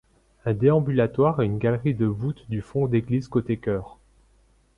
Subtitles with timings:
[0.45, 3.99] Un déambulatoire est une galerie de voûtes du fond d’église côté chœur.